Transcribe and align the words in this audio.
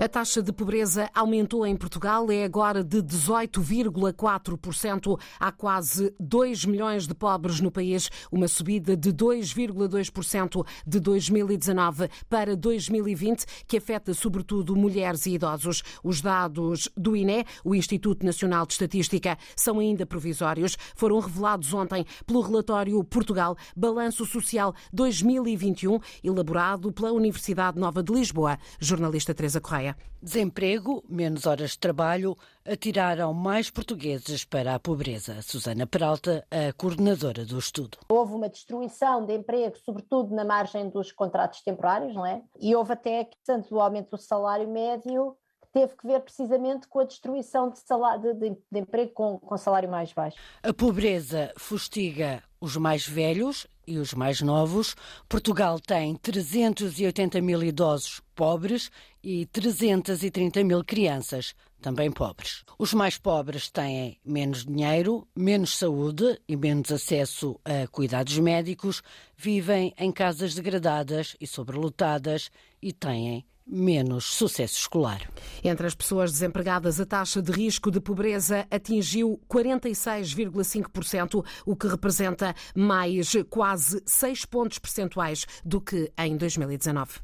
A 0.00 0.08
taxa 0.08 0.42
de 0.42 0.52
pobreza 0.52 1.08
aumentou 1.14 1.64
em 1.64 1.76
Portugal, 1.76 2.28
é 2.28 2.42
agora 2.42 2.82
de 2.82 3.00
18,4%. 3.00 5.16
Há 5.38 5.52
quase 5.52 6.12
2 6.18 6.64
milhões 6.64 7.06
de 7.06 7.14
pobres 7.14 7.60
no 7.60 7.70
país, 7.70 8.10
uma 8.30 8.48
subida 8.48 8.96
de 8.96 9.12
2,2% 9.12 10.66
de 10.84 10.98
2019 10.98 12.10
para 12.28 12.56
2020, 12.56 13.44
que 13.68 13.76
afeta 13.76 14.12
sobretudo 14.12 14.74
mulheres 14.74 15.26
e 15.26 15.34
idosos. 15.34 15.84
Os 16.02 16.20
dados 16.20 16.88
do 16.96 17.14
INE, 17.14 17.44
o 17.64 17.72
Instituto 17.72 18.26
Nacional 18.26 18.66
de 18.66 18.72
Estatística, 18.72 19.38
são 19.54 19.78
ainda 19.78 20.04
provisórios. 20.04 20.76
Foram 20.96 21.20
revelados 21.20 21.72
ontem 21.72 22.04
pelo 22.26 22.40
relatório 22.40 23.04
Portugal 23.04 23.56
Balanço 23.76 24.26
Social 24.26 24.74
2021, 24.92 26.00
elaborado 26.24 26.90
pela 26.90 27.12
Universidade 27.12 27.78
Nova 27.78 28.02
de 28.02 28.12
Lisboa. 28.12 28.58
Jornalista 28.80 29.32
Teresa 29.32 29.60
Correia. 29.60 29.83
Desemprego, 30.22 31.04
menos 31.08 31.46
horas 31.46 31.72
de 31.72 31.78
trabalho, 31.78 32.36
atiraram 32.64 33.34
mais 33.34 33.70
portugueses 33.70 34.44
para 34.44 34.74
a 34.74 34.80
pobreza. 34.80 35.42
Susana 35.42 35.86
Peralta, 35.86 36.46
a 36.50 36.72
coordenadora 36.72 37.44
do 37.44 37.58
estudo. 37.58 37.98
Houve 38.08 38.32
uma 38.32 38.48
destruição 38.48 39.26
de 39.26 39.34
emprego, 39.34 39.76
sobretudo 39.84 40.34
na 40.34 40.44
margem 40.44 40.88
dos 40.88 41.12
contratos 41.12 41.60
temporários, 41.60 42.14
não 42.14 42.24
é? 42.24 42.42
E 42.58 42.74
houve 42.74 42.94
até, 42.94 43.28
tanto 43.44 43.74
o 43.74 43.80
aumento 43.80 44.12
do 44.12 44.18
salário 44.18 44.66
médio, 44.66 45.36
teve 45.74 45.94
que 45.96 46.06
ver 46.06 46.20
precisamente 46.20 46.86
com 46.86 47.00
a 47.00 47.04
destruição 47.04 47.68
de, 47.68 47.80
salário, 47.80 48.32
de, 48.32 48.50
de 48.50 48.78
emprego 48.78 49.12
com, 49.12 49.38
com 49.38 49.58
salário 49.58 49.90
mais 49.90 50.12
baixo. 50.12 50.38
A 50.62 50.72
pobreza 50.72 51.52
fustiga 51.58 52.42
os 52.60 52.76
mais 52.76 53.06
velhos 53.06 53.66
e 53.86 53.98
os 53.98 54.14
mais 54.14 54.40
novos. 54.40 54.94
Portugal 55.28 55.78
tem 55.80 56.14
380 56.16 57.40
mil 57.40 57.62
idosos 57.62 58.20
pobres 58.34 58.90
e 59.22 59.46
330 59.46 60.64
mil 60.64 60.84
crianças 60.84 61.54
também 61.80 62.10
pobres. 62.10 62.64
Os 62.78 62.94
mais 62.94 63.18
pobres 63.18 63.70
têm 63.70 64.18
menos 64.24 64.64
dinheiro, 64.64 65.28
menos 65.36 65.76
saúde 65.76 66.40
e 66.48 66.56
menos 66.56 66.90
acesso 66.90 67.60
a 67.64 67.86
cuidados 67.88 68.38
médicos, 68.38 69.02
vivem 69.36 69.92
em 69.98 70.10
casas 70.10 70.54
degradadas 70.54 71.36
e 71.38 71.46
sobrelotadas 71.46 72.50
e 72.80 72.90
têm 72.92 73.44
menos 73.66 74.24
sucesso 74.24 74.78
escolar. 74.78 75.22
Entre 75.62 75.86
as 75.86 75.94
pessoas 75.94 76.32
desempregadas, 76.32 77.00
a 77.00 77.06
taxa 77.06 77.40
de 77.42 77.50
risco 77.52 77.90
de 77.90 78.00
pobreza 78.00 78.66
atingiu 78.70 79.40
46,5%, 79.48 81.44
o 81.64 81.76
que 81.76 81.88
representa 81.88 82.54
mais 82.74 83.32
quase 83.48 84.02
6 84.06 84.44
pontos 84.44 84.78
percentuais 84.78 85.46
do 85.64 85.80
que 85.80 86.12
em 86.18 86.36
2019. 86.36 87.20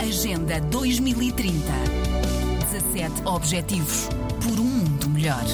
Agenda 0.00 0.60
2030. 0.60 1.54
17 2.70 3.26
Objetivos 3.26 4.08
por 4.42 4.58
um 4.60 4.64
mundo 4.64 5.08
melhor. 5.08 5.44